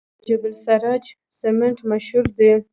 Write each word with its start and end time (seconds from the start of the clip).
د 0.17 0.21
جبل 0.27 0.53
السراج 0.57 1.03
سمنټ 1.41 1.77
مشهور 1.91 2.25
دي 2.37 2.51